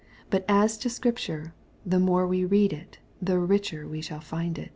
[0.31, 1.53] But as to Scripture,
[1.85, 4.69] the more we read it, the richer we shall find it.